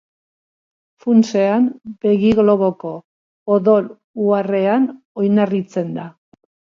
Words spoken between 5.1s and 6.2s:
oinarritzen da.